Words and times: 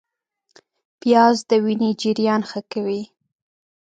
پیاز 0.99 1.37
د 1.49 1.51
وینې 1.63 1.91
جریان 2.01 2.41
ښه 2.49 2.61
کوي 2.71 3.01